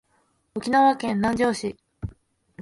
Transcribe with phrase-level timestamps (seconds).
[0.55, 1.77] 沖縄県南城市